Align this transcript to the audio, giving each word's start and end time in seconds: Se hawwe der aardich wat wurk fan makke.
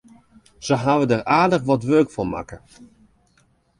Se 0.65 0.73
hawwe 0.83 1.05
der 1.11 1.23
aardich 1.37 1.67
wat 1.67 1.87
wurk 1.89 2.09
fan 2.15 2.29
makke. 2.33 2.57